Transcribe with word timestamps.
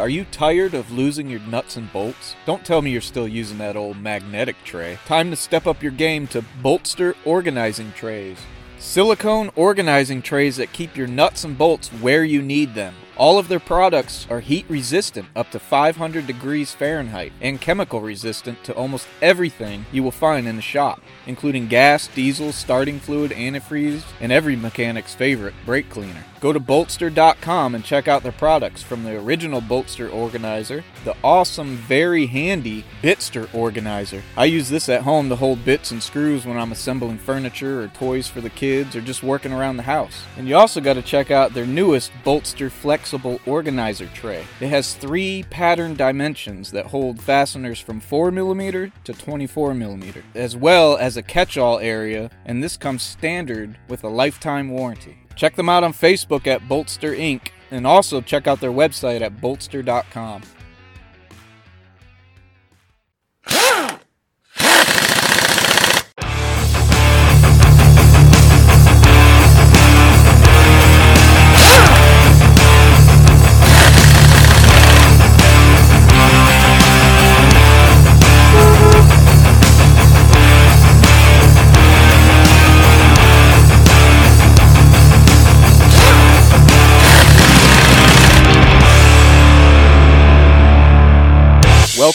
Are 0.00 0.08
you 0.08 0.24
tired 0.32 0.72
of 0.72 0.90
losing 0.90 1.28
your 1.28 1.40
nuts 1.40 1.76
and 1.76 1.92
bolts? 1.92 2.34
Don't 2.46 2.64
tell 2.64 2.80
me 2.80 2.90
you're 2.90 3.02
still 3.02 3.28
using 3.28 3.58
that 3.58 3.76
old 3.76 3.98
magnetic 3.98 4.56
tray. 4.64 4.98
Time 5.04 5.28
to 5.28 5.36
step 5.36 5.66
up 5.66 5.82
your 5.82 5.92
game 5.92 6.26
to 6.28 6.42
Boltster 6.62 7.14
organizing 7.26 7.92
trays. 7.92 8.38
Silicone 8.78 9.50
organizing 9.56 10.22
trays 10.22 10.56
that 10.56 10.72
keep 10.72 10.96
your 10.96 11.06
nuts 11.06 11.44
and 11.44 11.58
bolts 11.58 11.88
where 12.00 12.24
you 12.24 12.40
need 12.40 12.74
them. 12.74 12.94
All 13.20 13.38
of 13.38 13.48
their 13.48 13.60
products 13.60 14.26
are 14.30 14.40
heat 14.40 14.64
resistant 14.70 15.26
up 15.36 15.50
to 15.50 15.58
500 15.58 16.26
degrees 16.26 16.72
Fahrenheit 16.72 17.34
and 17.42 17.60
chemical 17.60 18.00
resistant 18.00 18.64
to 18.64 18.74
almost 18.74 19.06
everything 19.20 19.84
you 19.92 20.02
will 20.02 20.10
find 20.10 20.48
in 20.48 20.56
the 20.56 20.62
shop, 20.62 21.02
including 21.26 21.68
gas, 21.68 22.08
diesel, 22.08 22.50
starting 22.50 22.98
fluid, 22.98 23.32
antifreeze, 23.32 24.04
and 24.22 24.32
every 24.32 24.56
mechanic's 24.56 25.14
favorite 25.14 25.52
brake 25.66 25.90
cleaner. 25.90 26.24
Go 26.40 26.54
to 26.54 26.60
boltster.com 26.60 27.74
and 27.74 27.84
check 27.84 28.08
out 28.08 28.22
their 28.22 28.32
products 28.32 28.82
from 28.82 29.04
the 29.04 29.18
original 29.18 29.60
Boltster 29.60 30.08
organizer, 30.08 30.82
the 31.04 31.14
awesome, 31.22 31.76
very 31.76 32.24
handy 32.24 32.82
Bitster 33.02 33.54
organizer. 33.54 34.22
I 34.38 34.46
use 34.46 34.70
this 34.70 34.88
at 34.88 35.02
home 35.02 35.28
to 35.28 35.36
hold 35.36 35.66
bits 35.66 35.90
and 35.90 36.02
screws 36.02 36.46
when 36.46 36.56
I'm 36.56 36.72
assembling 36.72 37.18
furniture 37.18 37.82
or 37.82 37.88
toys 37.88 38.26
for 38.26 38.40
the 38.40 38.48
kids 38.48 38.96
or 38.96 39.02
just 39.02 39.22
working 39.22 39.52
around 39.52 39.76
the 39.76 39.82
house. 39.82 40.24
And 40.38 40.48
you 40.48 40.56
also 40.56 40.80
got 40.80 40.94
to 40.94 41.02
check 41.02 41.30
out 41.30 41.52
their 41.52 41.66
newest 41.66 42.10
Boltster 42.24 42.70
Flexible 43.10 43.40
Organizer 43.44 44.06
Tray. 44.14 44.44
It 44.60 44.68
has 44.68 44.94
three 44.94 45.42
pattern 45.50 45.94
dimensions 45.94 46.70
that 46.70 46.86
hold 46.86 47.20
fasteners 47.20 47.80
from 47.80 48.00
4mm 48.00 48.92
to 49.02 49.12
24mm, 49.12 50.22
as 50.36 50.56
well 50.56 50.96
as 50.96 51.16
a 51.16 51.22
catch 51.22 51.58
all 51.58 51.80
area, 51.80 52.30
and 52.46 52.62
this 52.62 52.76
comes 52.76 53.02
standard 53.02 53.76
with 53.88 54.04
a 54.04 54.08
lifetime 54.08 54.70
warranty. 54.70 55.18
Check 55.34 55.56
them 55.56 55.68
out 55.68 55.82
on 55.82 55.92
Facebook 55.92 56.46
at 56.46 56.68
Boltster 56.68 57.12
Inc. 57.12 57.48
and 57.72 57.84
also 57.84 58.20
check 58.20 58.46
out 58.46 58.60
their 58.60 58.70
website 58.70 59.22
at 59.22 59.40
boltster.com. 59.40 60.42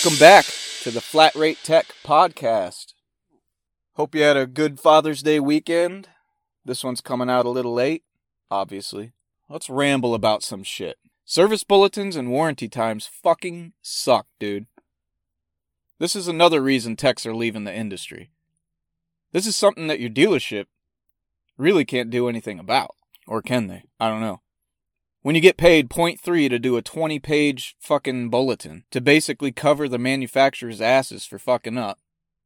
Welcome 0.06 0.20
back 0.20 0.46
to 0.84 0.92
the 0.92 1.02
Flat 1.02 1.34
Rate 1.34 1.58
Tech 1.64 1.88
Podcast. 2.04 2.94
Hope 3.94 4.14
you 4.14 4.22
had 4.22 4.38
a 4.38 4.46
good 4.46 4.80
Father's 4.80 5.24
Day 5.24 5.40
weekend. 5.40 6.10
This 6.64 6.84
one's 6.84 7.02
coming 7.02 7.28
out 7.28 7.48
a 7.48 7.50
little 7.50 7.74
late, 7.74 8.04
obviously. 8.52 9.14
Let's 9.50 9.68
ramble 9.68 10.14
about 10.14 10.44
some 10.44 10.62
shit. 10.62 10.98
Service 11.26 11.64
bulletins 11.64 12.16
and 12.16 12.30
warranty 12.30 12.70
times 12.70 13.08
fucking 13.08 13.74
suck, 13.82 14.28
dude. 14.40 14.68
This 15.98 16.16
is 16.16 16.28
another 16.28 16.62
reason 16.62 16.96
techs 16.96 17.26
are 17.26 17.34
leaving 17.34 17.64
the 17.64 17.74
industry. 17.74 18.30
This 19.32 19.48
is 19.48 19.56
something 19.56 19.88
that 19.88 20.00
your 20.00 20.12
dealership 20.12 20.68
really 21.58 21.84
can't 21.84 22.12
do 22.12 22.30
anything 22.30 22.60
about. 22.60 22.94
Or 23.26 23.42
can 23.42 23.66
they? 23.66 23.86
I 24.00 24.10
don't 24.10 24.22
know. 24.22 24.42
When 25.26 25.34
you 25.34 25.42
get 25.42 25.58
paid 25.58 25.90
0.3 25.90 26.50
to 26.50 26.60
do 26.60 26.78
a 26.78 26.84
20 26.84 27.18
page 27.18 27.76
fucking 27.80 28.30
bulletin 28.30 28.84
to 28.92 29.02
basically 29.02 29.52
cover 29.52 29.90
the 29.90 29.98
manufacturer's 29.98 30.80
asses 30.80 31.26
for 31.26 31.40
fucking 31.40 31.80
up, 31.80 31.98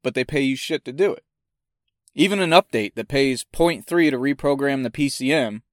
but 0.01 0.13
they 0.13 0.23
pay 0.23 0.39
you 0.39 0.55
shit 0.55 0.85
to 0.85 0.93
do 0.93 1.11
it. 1.11 1.25
Even 2.15 2.39
an 2.39 2.51
update 2.51 2.95
that 2.95 3.09
pays 3.09 3.45
0.3 3.53 3.85
to 3.85 4.17
reprogram 4.17 4.83
the 4.83 4.89
PCM, 4.89 5.63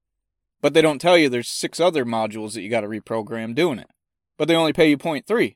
but 0.60 0.75
they 0.75 0.82
don't 0.82 1.00
tell 1.00 1.16
you 1.16 1.28
there's 1.28 1.48
six 1.48 1.78
other 1.78 2.04
modules 2.04 2.54
that 2.54 2.62
you 2.62 2.69
gotta 2.69 2.88
reprogram 2.88 3.54
doing 3.54 3.78
it. 3.78 3.91
But 4.36 4.48
they 4.48 4.56
only 4.56 4.72
pay 4.72 4.91
you 4.91 4.98
0.3. 4.98 5.54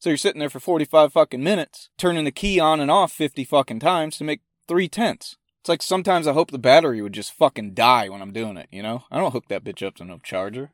So 0.00 0.10
you're 0.10 0.18
sitting 0.18 0.40
there 0.40 0.50
for 0.50 0.60
45 0.60 1.14
fucking 1.14 1.42
minutes, 1.42 1.88
turning 1.96 2.24
the 2.24 2.30
key 2.30 2.60
on 2.60 2.78
and 2.78 2.90
off 2.90 3.10
50 3.10 3.42
fucking 3.44 3.80
times 3.80 4.18
to 4.18 4.24
make 4.24 4.42
three 4.68 4.86
tenths. 4.86 5.38
It's 5.60 5.68
like 5.70 5.80
sometimes 5.80 6.26
I 6.26 6.34
hope 6.34 6.50
the 6.50 6.58
battery 6.58 7.00
would 7.00 7.14
just 7.14 7.32
fucking 7.32 7.72
die 7.72 8.10
when 8.10 8.20
I'm 8.20 8.34
doing 8.34 8.58
it, 8.58 8.68
you 8.70 8.82
know? 8.82 9.04
I 9.10 9.16
don't 9.16 9.32
hook 9.32 9.48
that 9.48 9.64
bitch 9.64 9.86
up 9.86 9.94
to 9.96 10.04
no 10.04 10.18
charger. 10.18 10.72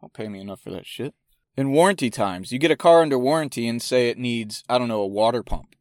Don't 0.00 0.12
pay 0.12 0.28
me 0.28 0.40
enough 0.40 0.60
for 0.60 0.70
that 0.70 0.86
shit. 0.86 1.14
In 1.56 1.72
warranty 1.72 2.08
times, 2.08 2.52
you 2.52 2.58
get 2.58 2.70
a 2.70 2.76
car 2.76 3.02
under 3.02 3.18
warranty 3.18 3.66
and 3.66 3.82
say 3.82 4.08
it 4.08 4.18
needs, 4.18 4.62
I 4.68 4.78
don't 4.78 4.88
know, 4.88 5.00
a 5.00 5.06
water 5.06 5.42
pump. 5.42 5.74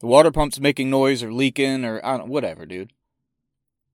The 0.00 0.06
water 0.06 0.30
pump's 0.30 0.60
making 0.60 0.90
noise 0.90 1.22
or 1.22 1.32
leaking 1.32 1.84
or 1.84 2.04
I 2.04 2.18
don't 2.18 2.28
whatever, 2.28 2.66
dude. 2.66 2.92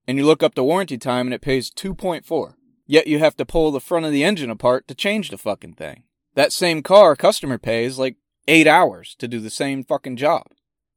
And 0.08 0.18
you 0.18 0.24
look 0.24 0.42
up 0.42 0.54
the 0.54 0.64
warranty 0.64 0.98
time 0.98 1.26
and 1.26 1.34
it 1.34 1.40
pays 1.40 1.70
2.4. 1.70 2.54
Yet 2.86 3.06
you 3.06 3.18
have 3.18 3.36
to 3.36 3.46
pull 3.46 3.72
the 3.72 3.80
front 3.80 4.06
of 4.06 4.12
the 4.12 4.24
engine 4.24 4.50
apart 4.50 4.86
to 4.88 4.94
change 4.94 5.30
the 5.30 5.38
fucking 5.38 5.74
thing. 5.74 6.04
That 6.34 6.52
same 6.52 6.82
car 6.82 7.16
customer 7.16 7.58
pays 7.58 7.98
like 7.98 8.16
8 8.46 8.66
hours 8.66 9.16
to 9.18 9.26
do 9.26 9.40
the 9.40 9.50
same 9.50 9.82
fucking 9.82 10.16
job. 10.16 10.46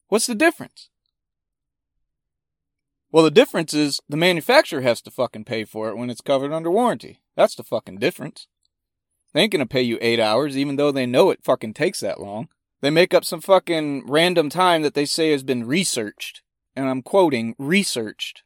What's 0.08 0.28
the 0.28 0.36
difference? 0.36 0.90
Well, 3.12 3.24
the 3.24 3.32
difference 3.32 3.74
is 3.74 4.00
the 4.08 4.18
manufacturer 4.18 4.82
has 4.82 5.02
to 5.02 5.12
fucking 5.12 5.46
pay 5.46 5.64
for 5.64 5.90
it 5.90 5.98
when 5.98 6.12
it's 6.12 6.22
covered 6.22 6.54
under 6.54 6.70
warranty. 6.70 7.22
That's 7.40 7.56
the 7.56 7.64
fucking 7.64 8.00
difference. 8.00 8.48
They 9.34 9.44
ain't 9.44 9.54
gonna 9.54 9.66
pay 9.66 9.82
you 9.82 9.98
eight 10.02 10.20
hours, 10.20 10.58
even 10.58 10.76
though 10.76 10.92
they 10.92 11.06
know 11.06 11.30
it 11.30 11.42
fucking 11.42 11.74
takes 11.74 12.02
that 12.02 12.20
long. 12.20 12.50
They 12.82 12.90
make 12.90 13.14
up 13.14 13.24
some 13.24 13.40
fucking 13.40 14.08
random 14.08 14.50
time 14.50 14.82
that 14.82 14.94
they 14.94 15.06
say 15.06 15.32
has 15.32 15.42
been 15.42 15.66
researched. 15.66 16.42
And 16.76 16.90
I'm 16.90 17.02
quoting, 17.02 17.56
researched. 17.58 18.44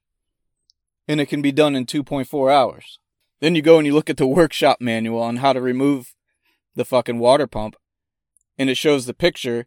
And 1.07 1.19
it 1.19 1.25
can 1.25 1.41
be 1.41 1.51
done 1.51 1.75
in 1.75 1.87
2.4 1.87 2.53
hours. 2.53 2.99
Then 3.39 3.55
you 3.55 3.63
go 3.63 3.79
and 3.79 3.87
you 3.87 3.95
look 3.95 4.11
at 4.11 4.17
the 4.17 4.27
workshop 4.39 4.77
manual 4.79 5.23
on 5.23 5.37
how 5.37 5.53
to 5.53 5.59
remove 5.59 6.13
the 6.75 6.85
fucking 6.85 7.17
water 7.17 7.47
pump. 7.47 7.75
And 8.59 8.69
it 8.69 8.77
shows 8.77 9.07
the 9.07 9.15
picture. 9.15 9.65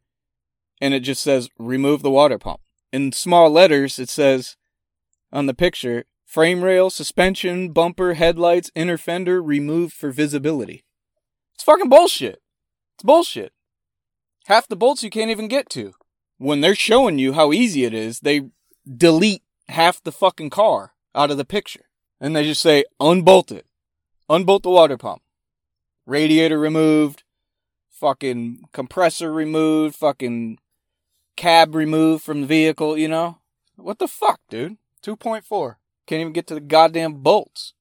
And 0.80 0.94
it 0.94 1.00
just 1.00 1.20
says, 1.20 1.48
remove 1.58 2.02
the 2.02 2.12
water 2.12 2.38
pump. 2.38 2.60
In 2.92 3.10
small 3.10 3.50
letters, 3.50 3.98
it 3.98 4.08
says, 4.08 4.56
on 5.32 5.46
the 5.46 5.54
picture, 5.54 6.04
frame 6.26 6.62
rail, 6.62 6.90
suspension, 6.90 7.70
bumper, 7.72 8.14
headlights, 8.14 8.70
inner 8.74 8.98
fender 8.98 9.40
removed 9.40 9.94
for 9.94 10.10
visibility. 10.10 10.84
It's 11.54 11.64
fucking 11.64 11.88
bullshit. 11.88 12.42
It's 12.96 13.04
bullshit. 13.04 13.52
Half 14.46 14.68
the 14.68 14.76
bolts 14.76 15.02
you 15.02 15.08
can't 15.08 15.30
even 15.30 15.48
get 15.48 15.70
to. 15.70 15.94
When 16.36 16.60
they're 16.60 16.74
showing 16.74 17.18
you 17.18 17.32
how 17.32 17.52
easy 17.52 17.84
it 17.84 17.94
is, 17.94 18.20
they 18.20 18.50
delete 18.86 19.42
half 19.68 20.02
the 20.02 20.12
fucking 20.12 20.50
car 20.50 20.92
out 21.14 21.30
of 21.30 21.38
the 21.38 21.44
picture. 21.44 21.86
And 22.20 22.36
they 22.36 22.44
just 22.44 22.60
say, 22.60 22.84
unbolt 23.00 23.50
it. 23.50 23.66
Unbolt 24.28 24.62
the 24.62 24.70
water 24.70 24.98
pump. 24.98 25.22
Radiator 26.04 26.58
removed. 26.58 27.22
Fucking 27.90 28.64
compressor 28.72 29.32
removed. 29.32 29.96
Fucking 29.96 30.58
cab 31.36 31.74
removed 31.74 32.24
from 32.24 32.42
the 32.42 32.46
vehicle, 32.46 32.98
you 32.98 33.08
know? 33.08 33.38
What 33.76 33.98
the 33.98 34.08
fuck, 34.08 34.40
dude? 34.48 34.76
2.4. 35.02 35.76
Can't 36.06 36.20
even 36.20 36.32
get 36.32 36.46
to 36.48 36.54
the 36.54 36.60
goddamn 36.60 37.14
bolts. 37.14 37.74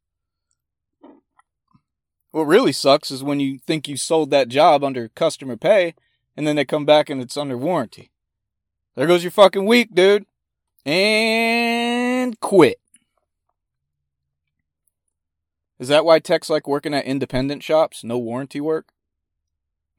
What 2.31 2.47
really 2.47 2.73
sucks 2.73 3.11
is 3.11 3.23
when 3.23 3.39
you 3.39 3.59
think 3.59 3.87
you 3.87 3.95
sold 3.95 4.29
that 4.31 4.49
job 4.49 4.83
under 4.83 5.07
customer 5.09 5.55
pay 5.55 5.95
and 6.35 6.45
then 6.45 6.55
they 6.55 6.65
come 6.65 6.85
back 6.85 7.09
and 7.09 7.21
it's 7.21 7.37
under 7.37 7.57
warranty. 7.57 8.11
There 8.95 9.07
goes 9.07 9.23
your 9.23 9.31
fucking 9.31 9.65
week, 9.65 9.93
dude. 9.93 10.25
And 10.85 12.39
quit. 12.39 12.79
Is 15.79 15.87
that 15.89 16.05
why 16.05 16.19
techs 16.19 16.49
like 16.49 16.67
working 16.67 16.93
at 16.93 17.05
independent 17.05 17.63
shops? 17.63 18.03
No 18.03 18.17
warranty 18.17 18.61
work? 18.61 18.89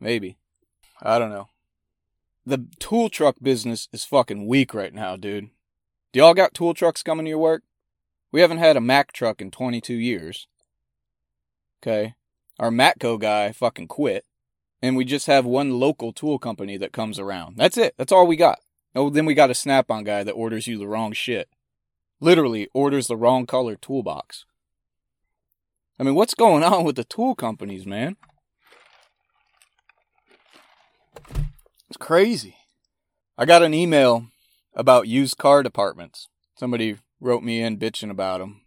Maybe. 0.00 0.36
I 1.02 1.18
don't 1.18 1.30
know. 1.30 1.50
The 2.44 2.66
tool 2.78 3.08
truck 3.08 3.36
business 3.42 3.88
is 3.92 4.04
fucking 4.04 4.46
weak 4.46 4.72
right 4.72 4.94
now, 4.94 5.16
dude. 5.16 5.50
Do 6.12 6.20
y'all 6.20 6.34
got 6.34 6.54
tool 6.54 6.74
trucks 6.74 7.02
coming 7.02 7.26
to 7.26 7.30
your 7.30 7.38
work? 7.38 7.62
We 8.32 8.40
haven't 8.40 8.58
had 8.58 8.76
a 8.76 8.80
Mac 8.80 9.12
truck 9.12 9.40
in 9.40 9.50
22 9.50 9.94
years. 9.94 10.46
Okay. 11.82 12.14
Our 12.58 12.70
Matco 12.70 13.18
guy 13.18 13.52
fucking 13.52 13.88
quit. 13.88 14.24
And 14.82 14.96
we 14.96 15.04
just 15.04 15.26
have 15.26 15.44
one 15.44 15.78
local 15.78 16.12
tool 16.12 16.38
company 16.38 16.76
that 16.76 16.92
comes 16.92 17.18
around. 17.18 17.56
That's 17.56 17.78
it. 17.78 17.94
That's 17.96 18.12
all 18.12 18.26
we 18.26 18.36
got. 18.36 18.60
Oh, 18.94 19.10
then 19.10 19.26
we 19.26 19.34
got 19.34 19.50
a 19.50 19.54
snap 19.54 19.90
on 19.90 20.04
guy 20.04 20.22
that 20.22 20.32
orders 20.32 20.66
you 20.66 20.78
the 20.78 20.88
wrong 20.88 21.12
shit. 21.12 21.48
Literally 22.20 22.68
orders 22.72 23.08
the 23.08 23.16
wrong 23.16 23.46
color 23.46 23.76
toolbox. 23.76 24.44
I 25.98 26.02
mean, 26.02 26.14
what's 26.14 26.34
going 26.34 26.62
on 26.62 26.84
with 26.84 26.96
the 26.96 27.04
tool 27.04 27.34
companies, 27.34 27.86
man? 27.86 28.16
It's 31.88 31.96
crazy. 31.98 32.56
I 33.38 33.44
got 33.44 33.62
an 33.62 33.74
email 33.74 34.26
about 34.74 35.08
used 35.08 35.38
car 35.38 35.62
departments. 35.62 36.28
Somebody 36.58 36.96
wrote 37.20 37.42
me 37.42 37.60
in 37.60 37.78
bitching 37.78 38.10
about 38.10 38.40
them, 38.40 38.62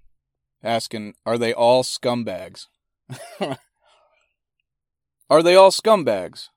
asking, 0.64 1.16
are 1.26 1.38
they 1.38 1.54
all 1.54 1.84
scumbags? 1.84 2.66
Are 5.30 5.44
they 5.44 5.56
all 5.56 5.70
scumbags? 5.70 6.48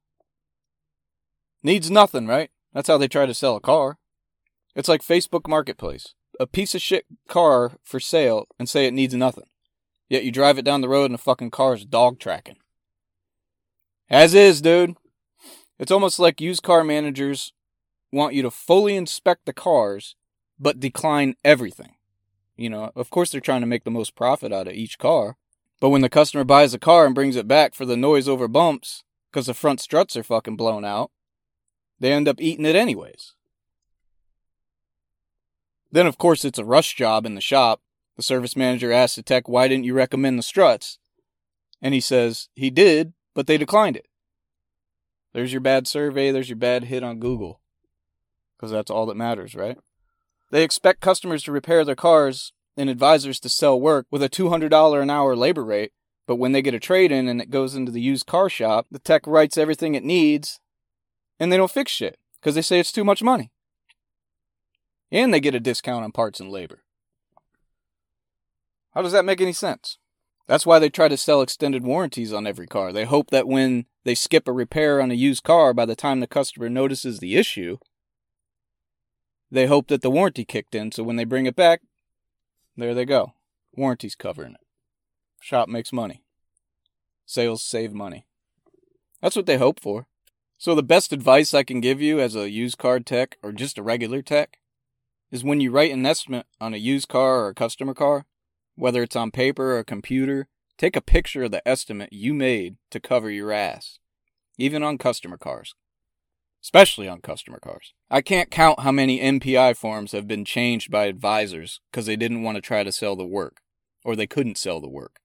Needs 1.62 1.90
nothing, 1.90 2.26
right? 2.26 2.50
That's 2.72 2.88
how 2.88 2.96
they 2.96 3.08
try 3.08 3.26
to 3.26 3.34
sell 3.34 3.56
a 3.56 3.60
car. 3.60 3.98
It's 4.74 4.88
like 4.88 5.02
Facebook 5.02 5.46
Marketplace. 5.46 6.14
A 6.40 6.46
piece 6.46 6.74
of 6.74 6.80
shit 6.80 7.04
car 7.28 7.72
for 7.84 8.00
sale 8.00 8.46
and 8.58 8.68
say 8.68 8.86
it 8.86 8.94
needs 8.94 9.14
nothing. 9.14 9.44
Yet 10.08 10.24
you 10.24 10.32
drive 10.32 10.58
it 10.58 10.64
down 10.64 10.80
the 10.80 10.88
road 10.88 11.06
and 11.06 11.14
the 11.14 11.18
fucking 11.18 11.50
car 11.50 11.74
is 11.74 11.84
dog 11.84 12.18
tracking. 12.18 12.56
As 14.08 14.34
is, 14.34 14.62
dude. 14.62 14.96
It's 15.78 15.92
almost 15.92 16.18
like 16.18 16.40
used 16.40 16.62
car 16.62 16.82
managers 16.82 17.52
want 18.10 18.34
you 18.34 18.42
to 18.42 18.50
fully 18.50 18.96
inspect 18.96 19.44
the 19.44 19.52
cars, 19.52 20.16
but 20.62 20.78
decline 20.78 21.34
everything. 21.44 21.96
You 22.56 22.70
know, 22.70 22.92
of 22.94 23.10
course 23.10 23.30
they're 23.30 23.40
trying 23.40 23.62
to 23.62 23.66
make 23.66 23.82
the 23.82 23.90
most 23.90 24.14
profit 24.14 24.52
out 24.52 24.68
of 24.68 24.74
each 24.74 24.96
car. 24.96 25.36
But 25.80 25.88
when 25.88 26.02
the 26.02 26.08
customer 26.08 26.44
buys 26.44 26.72
a 26.72 26.78
car 26.78 27.04
and 27.04 27.14
brings 27.14 27.34
it 27.34 27.48
back 27.48 27.74
for 27.74 27.84
the 27.84 27.96
noise 27.96 28.28
over 28.28 28.46
bumps, 28.46 29.02
because 29.30 29.46
the 29.46 29.54
front 29.54 29.80
struts 29.80 30.16
are 30.16 30.22
fucking 30.22 30.56
blown 30.56 30.84
out, 30.84 31.10
they 31.98 32.12
end 32.12 32.28
up 32.28 32.40
eating 32.40 32.64
it 32.64 32.76
anyways. 32.76 33.34
Then, 35.90 36.06
of 36.06 36.18
course, 36.18 36.44
it's 36.44 36.58
a 36.58 36.64
rush 36.64 36.94
job 36.94 37.26
in 37.26 37.34
the 37.34 37.40
shop. 37.40 37.82
The 38.16 38.22
service 38.22 38.56
manager 38.56 38.92
asks 38.92 39.16
the 39.16 39.22
tech, 39.22 39.48
Why 39.48 39.66
didn't 39.66 39.84
you 39.84 39.94
recommend 39.94 40.38
the 40.38 40.42
struts? 40.42 40.98
And 41.82 41.92
he 41.94 42.00
says, 42.00 42.48
He 42.54 42.70
did, 42.70 43.12
but 43.34 43.46
they 43.46 43.58
declined 43.58 43.96
it. 43.96 44.06
There's 45.32 45.52
your 45.52 45.60
bad 45.60 45.88
survey, 45.88 46.30
there's 46.30 46.48
your 46.48 46.56
bad 46.56 46.84
hit 46.84 47.02
on 47.02 47.18
Google. 47.18 47.60
Because 48.56 48.70
that's 48.70 48.90
all 48.90 49.06
that 49.06 49.16
matters, 49.16 49.54
right? 49.54 49.78
They 50.52 50.62
expect 50.62 51.00
customers 51.00 51.42
to 51.44 51.52
repair 51.52 51.82
their 51.82 51.96
cars 51.96 52.52
and 52.76 52.90
advisors 52.90 53.40
to 53.40 53.48
sell 53.48 53.80
work 53.80 54.06
with 54.10 54.22
a 54.22 54.28
$200 54.28 55.02
an 55.02 55.10
hour 55.10 55.34
labor 55.34 55.64
rate, 55.64 55.92
but 56.26 56.36
when 56.36 56.52
they 56.52 56.60
get 56.60 56.74
a 56.74 56.78
trade 56.78 57.10
in 57.10 57.26
and 57.26 57.40
it 57.40 57.48
goes 57.48 57.74
into 57.74 57.90
the 57.90 58.02
used 58.02 58.26
car 58.26 58.50
shop, 58.50 58.86
the 58.90 58.98
tech 58.98 59.26
writes 59.26 59.56
everything 59.56 59.94
it 59.94 60.04
needs 60.04 60.60
and 61.40 61.50
they 61.50 61.56
don't 61.56 61.70
fix 61.70 61.90
shit 61.90 62.18
because 62.38 62.54
they 62.54 62.62
say 62.62 62.78
it's 62.78 62.92
too 62.92 63.02
much 63.02 63.22
money. 63.22 63.50
And 65.10 65.32
they 65.32 65.40
get 65.40 65.54
a 65.54 65.60
discount 65.60 66.04
on 66.04 66.12
parts 66.12 66.38
and 66.38 66.50
labor. 66.50 66.84
How 68.94 69.00
does 69.00 69.12
that 69.12 69.24
make 69.24 69.40
any 69.40 69.54
sense? 69.54 69.96
That's 70.48 70.66
why 70.66 70.78
they 70.78 70.90
try 70.90 71.08
to 71.08 71.16
sell 71.16 71.40
extended 71.40 71.82
warranties 71.82 72.32
on 72.32 72.46
every 72.46 72.66
car. 72.66 72.92
They 72.92 73.04
hope 73.04 73.30
that 73.30 73.48
when 73.48 73.86
they 74.04 74.14
skip 74.14 74.46
a 74.46 74.52
repair 74.52 75.00
on 75.00 75.10
a 75.10 75.14
used 75.14 75.44
car, 75.44 75.72
by 75.72 75.86
the 75.86 75.96
time 75.96 76.20
the 76.20 76.26
customer 76.26 76.68
notices 76.68 77.20
the 77.20 77.36
issue, 77.36 77.78
they 79.52 79.66
hope 79.66 79.88
that 79.88 80.00
the 80.00 80.10
warranty 80.10 80.46
kicked 80.46 80.74
in. 80.74 80.90
So 80.90 81.04
when 81.04 81.16
they 81.16 81.24
bring 81.24 81.44
it 81.44 81.54
back, 81.54 81.82
there 82.76 82.94
they 82.94 83.04
go. 83.04 83.34
Warranty's 83.76 84.14
covering 84.14 84.52
it. 84.52 84.60
Shop 85.40 85.68
makes 85.68 85.92
money. 85.92 86.22
Sales 87.26 87.62
save 87.62 87.92
money. 87.92 88.26
That's 89.20 89.36
what 89.36 89.46
they 89.46 89.58
hope 89.58 89.78
for. 89.78 90.06
So 90.56 90.74
the 90.74 90.82
best 90.82 91.12
advice 91.12 91.52
I 91.52 91.64
can 91.64 91.80
give 91.80 92.00
you 92.00 92.18
as 92.18 92.34
a 92.34 92.50
used 92.50 92.78
car 92.78 92.98
tech 93.00 93.36
or 93.42 93.52
just 93.52 93.76
a 93.76 93.82
regular 93.82 94.22
tech 94.22 94.58
is 95.30 95.44
when 95.44 95.60
you 95.60 95.70
write 95.70 95.92
an 95.92 96.06
estimate 96.06 96.46
on 96.60 96.72
a 96.72 96.78
used 96.78 97.08
car 97.08 97.44
or 97.44 97.48
a 97.48 97.54
customer 97.54 97.94
car, 97.94 98.24
whether 98.74 99.02
it's 99.02 99.16
on 99.16 99.30
paper 99.30 99.72
or 99.72 99.78
a 99.80 99.84
computer, 99.84 100.48
take 100.78 100.96
a 100.96 101.00
picture 101.02 101.44
of 101.44 101.50
the 101.50 101.66
estimate 101.68 102.12
you 102.12 102.32
made 102.32 102.76
to 102.90 103.00
cover 103.00 103.30
your 103.30 103.52
ass, 103.52 103.98
even 104.56 104.82
on 104.82 104.98
customer 104.98 105.36
cars. 105.36 105.74
Especially 106.62 107.08
on 107.08 107.20
customer 107.20 107.58
cars. 107.58 107.92
I 108.08 108.22
can't 108.22 108.50
count 108.50 108.80
how 108.80 108.92
many 108.92 109.20
MPI 109.20 109.76
forms 109.76 110.12
have 110.12 110.28
been 110.28 110.44
changed 110.44 110.90
by 110.90 111.06
advisors 111.06 111.80
because 111.90 112.06
they 112.06 112.16
didn't 112.16 112.42
want 112.42 112.54
to 112.54 112.60
try 112.60 112.84
to 112.84 112.92
sell 112.92 113.16
the 113.16 113.26
work, 113.26 113.60
or 114.04 114.14
they 114.14 114.28
couldn't 114.28 114.58
sell 114.58 114.80
the 114.80 114.88
work. 114.88 115.16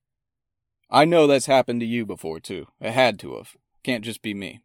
I 0.90 1.04
know 1.04 1.26
that's 1.26 1.46
happened 1.46 1.80
to 1.80 1.86
you 1.86 2.04
before 2.04 2.40
too. 2.40 2.66
It 2.80 2.92
had 2.92 3.18
to 3.20 3.36
have. 3.36 3.54
Can't 3.84 4.04
just 4.04 4.20
be 4.20 4.34
me. 4.34 4.62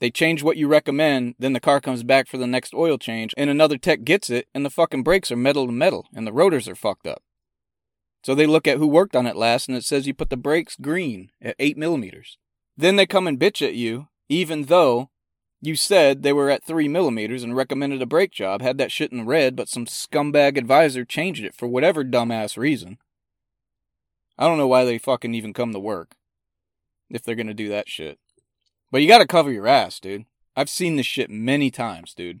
They 0.00 0.10
change 0.10 0.42
what 0.42 0.56
you 0.56 0.66
recommend, 0.66 1.34
then 1.38 1.52
the 1.52 1.60
car 1.60 1.80
comes 1.80 2.02
back 2.02 2.26
for 2.26 2.38
the 2.38 2.46
next 2.46 2.74
oil 2.74 2.96
change, 2.96 3.34
and 3.36 3.50
another 3.50 3.76
tech 3.76 4.02
gets 4.02 4.30
it, 4.30 4.48
and 4.54 4.64
the 4.64 4.70
fucking 4.70 5.02
brakes 5.02 5.30
are 5.30 5.36
metal 5.36 5.66
to 5.66 5.72
metal, 5.72 6.06
and 6.14 6.26
the 6.26 6.32
rotors 6.32 6.66
are 6.66 6.74
fucked 6.74 7.06
up. 7.06 7.22
So 8.24 8.34
they 8.34 8.46
look 8.46 8.66
at 8.66 8.78
who 8.78 8.86
worked 8.86 9.14
on 9.14 9.26
it 9.26 9.36
last, 9.36 9.68
and 9.68 9.76
it 9.76 9.84
says 9.84 10.06
you 10.06 10.14
put 10.14 10.30
the 10.30 10.36
brakes 10.38 10.76
green 10.80 11.30
at 11.40 11.54
8 11.58 11.76
millimeters. 11.76 12.38
Then 12.76 12.96
they 12.96 13.06
come 13.06 13.26
and 13.26 13.38
bitch 13.38 13.64
at 13.66 13.74
you, 13.74 14.08
even 14.28 14.64
though 14.64 15.10
you 15.60 15.76
said 15.76 16.22
they 16.22 16.32
were 16.32 16.50
at 16.50 16.64
3 16.64 16.88
millimeters 16.88 17.42
and 17.42 17.54
recommended 17.54 18.00
a 18.00 18.06
brake 18.06 18.32
job, 18.32 18.62
had 18.62 18.78
that 18.78 18.90
shit 18.90 19.12
in 19.12 19.26
red, 19.26 19.56
but 19.56 19.68
some 19.68 19.84
scumbag 19.84 20.56
advisor 20.56 21.04
changed 21.04 21.44
it 21.44 21.54
for 21.54 21.68
whatever 21.68 22.02
dumbass 22.02 22.56
reason. 22.56 22.98
I 24.38 24.46
don't 24.46 24.56
know 24.56 24.66
why 24.66 24.84
they 24.84 24.96
fucking 24.96 25.34
even 25.34 25.52
come 25.52 25.72
to 25.72 25.78
work. 25.78 26.14
If 27.10 27.22
they're 27.22 27.34
gonna 27.34 27.52
do 27.52 27.68
that 27.68 27.88
shit. 27.88 28.18
But 28.90 29.02
you 29.02 29.08
gotta 29.08 29.26
cover 29.26 29.52
your 29.52 29.66
ass, 29.66 30.00
dude. 30.00 30.24
I've 30.56 30.70
seen 30.70 30.96
this 30.96 31.06
shit 31.06 31.30
many 31.30 31.70
times, 31.70 32.14
dude. 32.14 32.40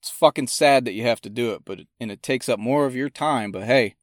It's 0.00 0.10
fucking 0.10 0.46
sad 0.46 0.84
that 0.84 0.92
you 0.92 1.02
have 1.02 1.20
to 1.22 1.30
do 1.30 1.52
it, 1.52 1.62
but 1.64 1.80
and 2.00 2.10
it 2.10 2.22
takes 2.22 2.48
up 2.48 2.58
more 2.58 2.86
of 2.86 2.96
your 2.96 3.10
time, 3.10 3.52
but 3.52 3.64
hey, 3.64 3.96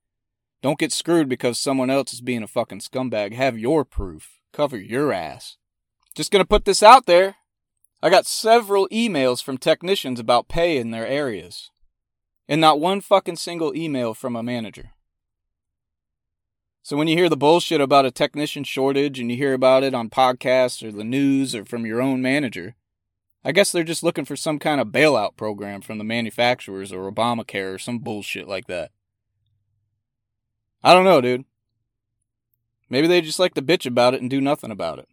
don't 0.62 0.79
get 0.79 0.91
screwed 0.91 1.27
because 1.27 1.57
someone 1.57 1.89
else 1.89 2.13
is 2.13 2.21
being 2.21 2.44
a 2.44 2.47
fucking 2.47 2.81
scumbag. 2.81 3.33
Have 3.33 3.57
your 3.57 3.83
proof. 3.83 4.39
Cover 4.53 4.77
your 4.77 5.12
ass. 5.12 5.57
Just 6.13 6.31
gonna 6.31 6.45
put 6.45 6.65
this 6.65 6.83
out 6.83 7.07
there. 7.07 7.38
I 8.03 8.09
got 8.09 8.25
several 8.25 8.88
emails 8.89 9.44
from 9.44 9.57
technicians 9.57 10.19
about 10.19 10.48
pay 10.48 10.77
in 10.77 10.92
their 10.92 11.06
areas. 11.06 11.69
And 12.48 12.59
not 12.59 12.80
one 12.80 13.00
fucking 13.00 13.36
single 13.36 13.75
email 13.75 14.13
from 14.13 14.36
a 14.36 14.44
manager. 14.44 14.92
So 16.83 16.98
when 16.98 17.07
you 17.07 17.15
hear 17.15 17.30
the 17.30 17.38
bullshit 17.38 17.80
about 17.80 18.07
a 18.07 18.12
technician 18.12 18.63
shortage 18.63 19.19
and 19.19 19.30
you 19.30 19.38
hear 19.38 19.53
about 19.53 19.83
it 19.83 19.94
on 19.94 20.09
podcasts 20.09 20.86
or 20.86 20.92
the 20.92 21.03
news 21.03 21.53
or 21.53 21.63
from 21.63 21.86
your 21.86 22.01
own 22.01 22.21
manager, 22.21 22.75
I 23.44 23.51
guess 23.51 23.71
they're 23.71 23.83
just 23.83 24.04
looking 24.04 24.25
for 24.25 24.36
some 24.36 24.57
kind 24.57 24.81
of 24.81 24.88
bailout 24.88 25.38
program 25.38 25.81
from 25.81 26.00
the 26.00 26.04
manufacturers 26.04 26.92
or 26.92 27.09
Obamacare 27.09 27.75
or 27.75 27.80
some 27.80 28.00
bullshit 28.00 28.47
like 28.47 28.65
that. 28.65 28.92
I 30.83 30.94
don't 30.94 31.06
know, 31.06 31.21
dude. 31.21 31.45
Maybe 32.89 33.07
they 33.07 33.21
just 33.21 33.39
like 33.39 33.54
to 33.54 33.62
bitch 33.62 33.86
about 33.86 34.15
it 34.15 34.21
and 34.21 34.30
do 34.30 34.42
nothing 34.42 34.71
about 34.71 34.97
it. 34.97 35.07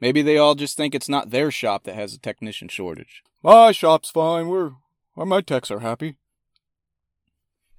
Maybe 0.00 0.22
they 0.22 0.36
all 0.36 0.54
just 0.54 0.76
think 0.76 0.94
it's 0.94 1.08
not 1.08 1.30
their 1.30 1.50
shop 1.50 1.84
that 1.84 1.94
has 1.94 2.14
a 2.14 2.18
technician 2.18 2.68
shortage. 2.68 3.22
My 3.42 3.72
shop's 3.72 4.10
fine. 4.10 4.48
We're, 4.48 4.72
my 5.16 5.40
techs 5.40 5.70
are 5.70 5.80
happy. 5.80 6.16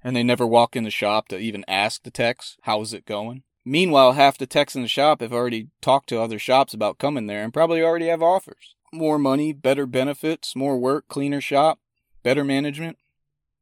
And 0.02 0.16
they 0.16 0.22
never 0.22 0.46
walk 0.46 0.76
in 0.76 0.84
the 0.84 0.90
shop 0.90 1.28
to 1.28 1.38
even 1.38 1.64
ask 1.68 2.02
the 2.02 2.10
techs, 2.10 2.56
how's 2.62 2.92
it 2.92 3.04
going? 3.04 3.42
Meanwhile, 3.64 4.12
half 4.12 4.38
the 4.38 4.46
techs 4.46 4.74
in 4.74 4.82
the 4.82 4.88
shop 4.88 5.20
have 5.20 5.32
already 5.32 5.68
talked 5.80 6.08
to 6.08 6.20
other 6.20 6.38
shops 6.38 6.72
about 6.72 6.98
coming 6.98 7.26
there 7.26 7.44
and 7.44 7.52
probably 7.52 7.82
already 7.82 8.06
have 8.06 8.22
offers. 8.22 8.74
More 8.92 9.18
money, 9.18 9.52
better 9.52 9.86
benefits, 9.86 10.56
more 10.56 10.78
work, 10.78 11.06
cleaner 11.08 11.40
shop, 11.40 11.78
better 12.22 12.44
management, 12.44 12.96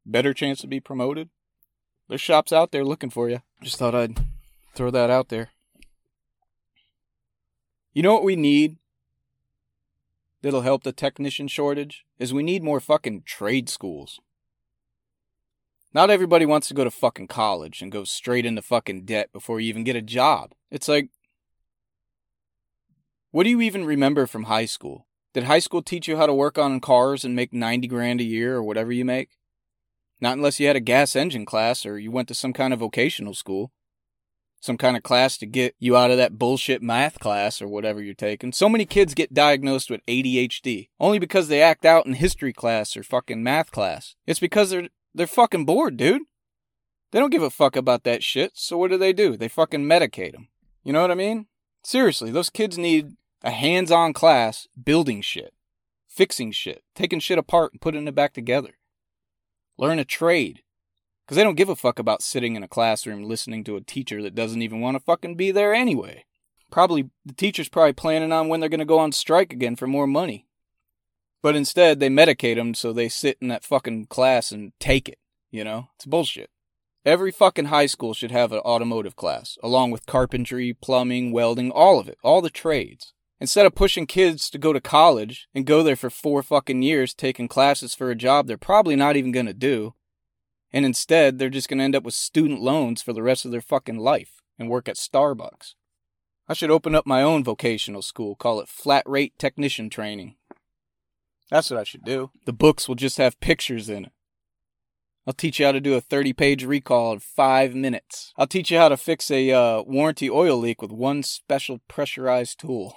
better 0.05 0.33
chance 0.33 0.61
to 0.61 0.67
be 0.67 0.79
promoted. 0.79 1.29
There's 2.07 2.21
shops 2.21 2.53
out 2.53 2.71
there 2.71 2.85
looking 2.85 3.09
for 3.09 3.29
you. 3.29 3.41
Just 3.61 3.77
thought 3.77 3.95
I'd 3.95 4.17
throw 4.73 4.89
that 4.91 5.09
out 5.09 5.27
there. 5.27 5.49
You 7.97 8.03
know 8.03 8.13
what 8.13 8.23
we 8.23 8.35
need 8.35 8.77
that'll 10.43 10.61
help 10.61 10.83
the 10.83 10.91
technician 10.91 11.47
shortage? 11.47 12.05
Is 12.19 12.31
we 12.31 12.43
need 12.43 12.61
more 12.61 12.79
fucking 12.79 13.23
trade 13.25 13.69
schools. 13.69 14.19
Not 15.95 16.11
everybody 16.11 16.45
wants 16.45 16.67
to 16.67 16.75
go 16.75 16.83
to 16.83 16.91
fucking 16.91 17.25
college 17.25 17.81
and 17.81 17.91
go 17.91 18.03
straight 18.03 18.45
into 18.45 18.61
fucking 18.61 19.05
debt 19.05 19.31
before 19.33 19.59
you 19.59 19.69
even 19.69 19.83
get 19.83 19.95
a 19.95 20.03
job. 20.03 20.53
It's 20.69 20.87
like, 20.87 21.09
what 23.31 23.45
do 23.45 23.49
you 23.49 23.61
even 23.61 23.83
remember 23.83 24.27
from 24.27 24.43
high 24.43 24.65
school? 24.65 25.07
Did 25.33 25.45
high 25.45 25.57
school 25.57 25.81
teach 25.81 26.07
you 26.07 26.17
how 26.17 26.27
to 26.27 26.35
work 26.35 26.59
on 26.59 26.79
cars 26.79 27.25
and 27.25 27.35
make 27.35 27.51
90 27.51 27.87
grand 27.87 28.21
a 28.21 28.25
year 28.25 28.57
or 28.57 28.63
whatever 28.63 28.91
you 28.91 29.05
make? 29.05 29.29
Not 30.21 30.37
unless 30.37 30.59
you 30.59 30.67
had 30.67 30.75
a 30.75 30.81
gas 30.81 31.15
engine 31.15 31.47
class 31.47 31.83
or 31.83 31.97
you 31.97 32.11
went 32.11 32.27
to 32.27 32.35
some 32.35 32.53
kind 32.53 32.75
of 32.75 32.79
vocational 32.79 33.33
school. 33.33 33.71
Some 34.59 34.77
kind 34.77 34.97
of 34.97 35.03
class 35.03 35.37
to 35.37 35.45
get 35.45 35.75
you 35.79 35.95
out 35.95 36.11
of 36.11 36.17
that 36.17 36.37
bullshit 36.37 36.81
math 36.81 37.19
class 37.19 37.61
or 37.61 37.67
whatever 37.67 38.01
you're 38.01 38.13
taking. 38.13 38.51
So 38.51 38.67
many 38.67 38.85
kids 38.85 39.13
get 39.13 39.33
diagnosed 39.33 39.89
with 39.89 40.05
ADHD 40.07 40.89
only 40.99 41.19
because 41.19 41.47
they 41.47 41.61
act 41.61 41.85
out 41.85 42.05
in 42.05 42.13
history 42.13 42.53
class 42.53 42.97
or 42.97 43.03
fucking 43.03 43.43
math 43.43 43.71
class. 43.71 44.15
It's 44.25 44.39
because 44.39 44.71
they're 44.71 44.89
they're 45.13 45.27
fucking 45.27 45.65
bored, 45.65 45.97
dude. 45.97 46.23
They 47.11 47.19
don't 47.19 47.31
give 47.31 47.43
a 47.43 47.49
fuck 47.49 47.75
about 47.75 48.03
that 48.03 48.23
shit. 48.23 48.51
So 48.55 48.77
what 48.77 48.91
do 48.91 48.97
they 48.97 49.13
do? 49.13 49.37
They 49.37 49.47
fucking 49.47 49.83
medicate 49.83 50.33
them. 50.33 50.49
You 50.83 50.93
know 50.93 51.01
what 51.01 51.11
I 51.11 51.15
mean? 51.15 51.47
Seriously, 51.83 52.31
those 52.31 52.49
kids 52.49 52.77
need 52.77 53.15
a 53.43 53.51
hands-on 53.51 54.13
class 54.13 54.67
building 54.81 55.21
shit, 55.21 55.53
fixing 56.07 56.51
shit, 56.51 56.83
taking 56.95 57.19
shit 57.19 57.37
apart 57.37 57.71
and 57.71 57.81
putting 57.81 58.07
it 58.07 58.15
back 58.15 58.33
together. 58.33 58.77
Learn 59.77 59.99
a 59.99 60.05
trade. 60.05 60.63
Because 61.27 61.35
they 61.35 61.43
don't 61.43 61.57
give 61.57 61.67
a 61.67 61.75
fuck 61.75 61.99
about 61.99 62.21
sitting 62.23 62.55
in 62.55 62.63
a 62.63 62.69
classroom 62.69 63.23
listening 63.23 63.65
to 63.65 63.75
a 63.75 63.81
teacher 63.81 64.23
that 64.23 64.33
doesn't 64.33 64.61
even 64.61 64.79
want 64.79 64.95
to 64.95 65.03
fucking 65.03 65.35
be 65.35 65.51
there 65.51 65.73
anyway. 65.73 66.23
Probably, 66.71 67.09
the 67.25 67.33
teacher's 67.33 67.67
probably 67.67 67.91
planning 67.91 68.31
on 68.31 68.47
when 68.47 68.61
they're 68.61 68.69
going 68.69 68.79
to 68.79 68.85
go 68.85 68.97
on 68.97 69.11
strike 69.11 69.51
again 69.51 69.75
for 69.75 69.87
more 69.87 70.07
money. 70.07 70.47
But 71.41 71.57
instead, 71.57 71.99
they 71.99 72.07
medicate 72.07 72.55
them 72.55 72.73
so 72.73 72.93
they 72.93 73.09
sit 73.09 73.37
in 73.41 73.49
that 73.49 73.65
fucking 73.65 74.05
class 74.05 74.53
and 74.53 74.71
take 74.79 75.09
it. 75.09 75.19
You 75.51 75.65
know? 75.65 75.89
It's 75.97 76.05
bullshit. 76.05 76.49
Every 77.05 77.31
fucking 77.31 77.65
high 77.65 77.87
school 77.87 78.13
should 78.13 78.31
have 78.31 78.53
an 78.53 78.59
automotive 78.59 79.17
class, 79.17 79.57
along 79.61 79.91
with 79.91 80.05
carpentry, 80.05 80.73
plumbing, 80.73 81.33
welding, 81.33 81.71
all 81.71 81.99
of 81.99 82.07
it, 82.07 82.17
all 82.23 82.41
the 82.41 82.49
trades. 82.49 83.13
Instead 83.39 83.65
of 83.65 83.75
pushing 83.75 84.07
kids 84.07 84.49
to 84.49 84.57
go 84.57 84.73
to 84.73 84.81
college 84.81 85.47
and 85.53 85.65
go 85.65 85.83
there 85.83 85.95
for 85.95 86.09
four 86.09 86.41
fucking 86.41 86.81
years 86.81 87.13
taking 87.13 87.47
classes 87.47 87.93
for 87.93 88.09
a 88.09 88.15
job 88.15 88.47
they're 88.47 88.57
probably 88.57 88.95
not 88.95 89.15
even 89.15 89.31
gonna 89.31 89.53
do, 89.53 89.93
and 90.77 90.85
instead 90.85 91.39
they're 91.39 91.49
just 91.49 91.69
gonna 91.69 91.83
end 91.83 91.95
up 91.95 92.03
with 92.03 92.13
student 92.13 92.61
loans 92.61 93.01
for 93.01 93.11
the 93.11 93.23
rest 93.23 93.45
of 93.45 93.51
their 93.51 93.61
fucking 93.61 93.97
life 93.97 94.43
and 94.59 94.69
work 94.69 94.87
at 94.87 94.95
Starbucks. 94.95 95.73
I 96.47 96.53
should 96.53 96.69
open 96.69 96.93
up 96.93 97.07
my 97.07 97.23
own 97.23 97.43
vocational 97.43 98.03
school, 98.03 98.35
call 98.35 98.59
it 98.59 98.69
Flat 98.69 99.01
Rate 99.07 99.33
Technician 99.39 99.89
Training. 99.89 100.35
That's 101.49 101.71
what 101.71 101.79
I 101.79 101.83
should 101.83 102.03
do. 102.03 102.29
The 102.45 102.53
books 102.53 102.87
will 102.87 102.93
just 102.93 103.17
have 103.17 103.39
pictures 103.39 103.89
in 103.89 104.05
it. 104.05 104.11
I'll 105.25 105.33
teach 105.33 105.59
you 105.59 105.65
how 105.65 105.71
to 105.71 105.81
do 105.81 105.95
a 105.95 105.99
30 105.99 106.33
page 106.33 106.63
recall 106.63 107.11
in 107.11 107.21
five 107.21 107.73
minutes. 107.73 108.31
I'll 108.37 108.45
teach 108.45 108.69
you 108.69 108.77
how 108.77 108.89
to 108.89 108.97
fix 108.97 109.31
a 109.31 109.51
uh, 109.51 109.81
warranty 109.81 110.29
oil 110.29 110.57
leak 110.57 110.79
with 110.79 110.91
one 110.91 111.23
special 111.23 111.81
pressurized 111.87 112.59
tool. 112.59 112.93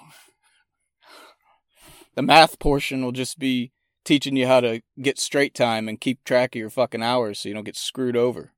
the 2.15 2.21
math 2.21 2.59
portion 2.59 3.03
will 3.03 3.11
just 3.11 3.39
be 3.39 3.71
teaching 4.03 4.35
you 4.35 4.47
how 4.47 4.59
to 4.61 4.81
get 5.01 5.19
straight 5.19 5.53
time 5.53 5.87
and 5.87 6.01
keep 6.01 6.23
track 6.23 6.55
of 6.55 6.59
your 6.59 6.69
fucking 6.69 7.03
hours 7.03 7.39
so 7.39 7.49
you 7.49 7.55
don't 7.55 7.63
get 7.63 7.75
screwed 7.75 8.17
over. 8.17 8.53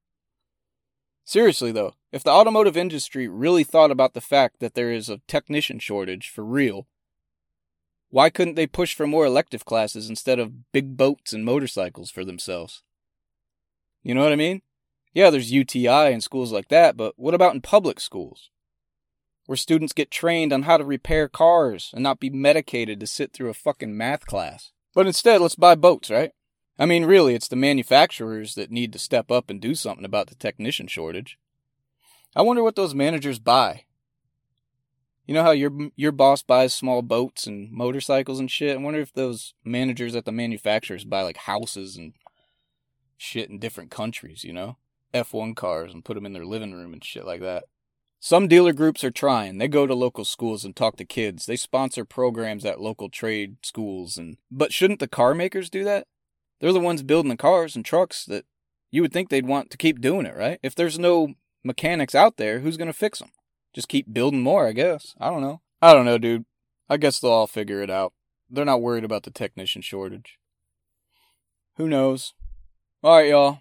Seriously, 1.26 1.72
though, 1.72 1.94
if 2.12 2.24
the 2.24 2.32
automotive 2.32 2.76
industry 2.76 3.28
really 3.28 3.64
thought 3.64 3.92
about 3.92 4.14
the 4.14 4.22
fact 4.22 4.60
that 4.60 4.74
there 4.74 4.92
is 4.92 5.10
a 5.10 5.22
technician 5.28 5.80
shortage 5.80 6.30
for 6.30 6.44
real, 6.44 6.88
why 8.10 8.30
couldn't 8.30 8.56
they 8.56 8.68
push 8.68 8.94
for 8.94 9.08
more 9.08 9.26
elective 9.26 9.66
classes 9.66 10.10
instead 10.10 10.38
of 10.38 10.72
big 10.72 10.98
boats 10.98 11.34
and 11.34 11.46
motorcycles 11.46 12.12
for 12.12 12.24
themselves? 12.24 12.84
You 14.04 14.14
know 14.14 14.22
what 14.22 14.34
I 14.34 14.36
mean? 14.36 14.62
Yeah, 15.14 15.30
there's 15.30 15.52
UTI 15.52 16.12
and 16.12 16.22
schools 16.22 16.52
like 16.52 16.68
that, 16.68 16.98
but 16.98 17.14
what 17.18 17.34
about 17.34 17.56
in 17.56 17.62
public 17.62 18.00
schools? 18.00 18.50
Where 19.46 19.56
students 19.56 19.94
get 19.94 20.12
trained 20.12 20.52
on 20.52 20.64
how 20.64 20.78
to 20.78 20.86
repair 20.86 21.28
cars 21.28 21.90
and 21.94 22.04
not 22.04 22.20
be 22.20 22.30
medicated 22.30 23.00
to 23.00 23.08
sit 23.08 23.34
through 23.34 23.50
a 23.50 23.56
fucking 23.56 23.96
math 23.96 24.26
class. 24.26 24.72
But 24.94 25.08
instead, 25.08 25.42
let's 25.42 25.56
buy 25.56 25.76
boats, 25.76 26.10
right? 26.10 26.32
I 26.78 26.86
mean, 26.86 27.06
really, 27.06 27.36
it's 27.36 27.48
the 27.48 27.56
manufacturers 27.56 28.56
that 28.56 28.72
need 28.72 28.94
to 28.94 29.00
step 29.00 29.32
up 29.32 29.50
and 29.50 29.62
do 29.62 29.76
something 29.76 30.06
about 30.06 30.28
the 30.28 30.36
technician 30.36 30.88
shortage. 30.88 31.38
I 32.36 32.42
wonder 32.42 32.64
what 32.64 32.76
those 32.76 32.96
managers 32.96 33.40
buy. 33.40 33.86
You 35.28 35.34
know 35.34 35.44
how 35.44 35.52
your 35.52 35.72
your 35.96 36.12
boss 36.12 36.44
buys 36.44 36.74
small 36.74 37.02
boats 37.02 37.48
and 37.48 37.72
motorcycles 37.72 38.40
and 38.40 38.52
shit. 38.52 38.78
I 38.78 38.82
wonder 38.82 39.00
if 39.00 39.14
those 39.14 39.54
managers 39.64 40.16
at 40.16 40.26
the 40.26 40.32
manufacturers 40.32 41.06
buy 41.06 41.22
like 41.22 41.38
houses 41.38 41.96
and 41.96 42.14
shit 43.18 43.50
in 43.50 43.60
different 43.60 43.90
countries. 43.90 44.44
You 44.44 44.52
know, 44.52 44.78
F1 45.14 45.56
cars 45.56 45.94
and 45.94 46.04
put 46.04 46.16
them 46.16 46.26
in 46.26 46.34
their 46.34 46.46
living 46.46 46.74
room 46.74 46.92
and 46.92 47.04
shit 47.04 47.26
like 47.26 47.42
that. 47.42 47.66
Some 48.26 48.48
dealer 48.48 48.72
groups 48.72 49.04
are 49.04 49.12
trying. 49.12 49.58
They 49.58 49.68
go 49.68 49.86
to 49.86 49.94
local 49.94 50.24
schools 50.24 50.64
and 50.64 50.74
talk 50.74 50.96
to 50.96 51.04
kids. 51.04 51.46
They 51.46 51.58
sponsor 51.58 52.06
programs 52.06 52.64
at 52.64 52.80
local 52.80 53.10
trade 53.10 53.58
schools 53.64 54.18
and 54.18 54.38
but 54.50 54.72
shouldn't 54.72 55.02
the 55.02 55.10
car 55.10 55.36
makers 55.36 55.70
do 55.70 55.84
that? 55.84 56.08
They're 56.62 56.72
the 56.72 56.80
ones 56.80 57.04
building 57.04 57.28
the 57.28 57.36
cars 57.36 57.76
and 57.76 57.84
trucks 57.84 58.24
that 58.28 58.46
you 58.92 59.02
would 59.02 59.12
think 59.12 59.28
they'd 59.28 59.46
want 59.46 59.72
to 59.72 59.78
keep 59.78 60.00
doing 60.00 60.26
it, 60.26 60.38
right? 60.38 60.58
If 60.64 60.74
there's 60.74 60.98
no 60.98 61.34
mechanics 61.66 62.16
out 62.16 62.38
there, 62.38 62.62
who's 62.62 62.78
going 62.78 62.88
to 62.88 62.94
fix 62.94 63.20
them? 63.20 63.32
Just 63.74 63.90
keep 63.90 64.14
building 64.14 64.42
more, 64.42 64.70
I 64.70 64.72
guess. 64.72 65.16
I 65.20 65.30
don't 65.30 65.42
know. 65.42 65.60
I 65.82 65.92
don't 65.92 66.06
know, 66.06 66.18
dude. 66.18 66.46
I 66.90 66.96
guess 66.96 67.20
they'll 67.20 67.30
all 67.30 67.46
figure 67.46 67.82
it 67.82 67.90
out. 67.90 68.14
They're 68.50 68.64
not 68.64 68.82
worried 68.82 69.04
about 69.04 69.24
the 69.24 69.32
technician 69.32 69.82
shortage. 69.82 70.38
Who 71.76 71.90
knows? 71.90 72.36
All 73.04 73.18
right, 73.18 73.28
y'all. 73.28 73.60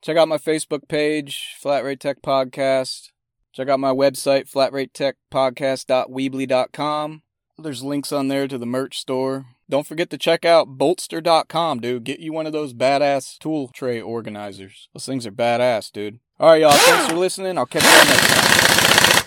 Check 0.00 0.16
out 0.16 0.28
my 0.28 0.38
Facebook 0.38 0.86
page, 0.86 1.56
Flat 1.58 1.82
Rate 1.82 1.98
Tech 1.98 2.22
Podcast. 2.22 3.10
Check 3.56 3.68
out 3.70 3.80
my 3.80 3.90
website, 3.90 4.52
flatratetechpodcast.weebly.com. 5.32 7.22
There's 7.56 7.82
links 7.82 8.12
on 8.12 8.28
there 8.28 8.46
to 8.46 8.58
the 8.58 8.66
merch 8.66 8.98
store. 8.98 9.46
Don't 9.70 9.86
forget 9.86 10.10
to 10.10 10.18
check 10.18 10.44
out 10.44 10.76
boltster.com, 10.76 11.80
dude. 11.80 12.04
Get 12.04 12.20
you 12.20 12.34
one 12.34 12.44
of 12.44 12.52
those 12.52 12.74
badass 12.74 13.38
tool 13.38 13.68
tray 13.68 13.98
organizers. 13.98 14.90
Those 14.92 15.06
things 15.06 15.26
are 15.26 15.32
badass, 15.32 15.90
dude. 15.90 16.18
All 16.38 16.50
right, 16.50 16.60
y'all. 16.60 16.72
Thanks 16.72 17.06
for 17.10 17.16
listening. 17.18 17.56
I'll 17.56 17.64
catch 17.64 17.82
you 17.82 17.88
next 17.88 18.28
time. 18.28 19.22